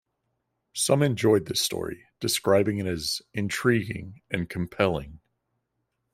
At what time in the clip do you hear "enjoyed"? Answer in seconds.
1.03-1.45